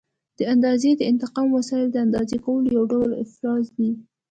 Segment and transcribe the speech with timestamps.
[0.37, 3.91] د اندازې د انتقال وسایل د اندازه کولو یو ډول افزار دي.